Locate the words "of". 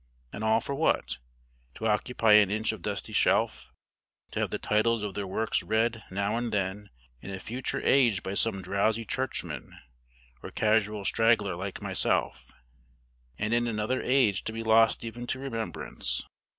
2.71-2.81, 5.03-5.13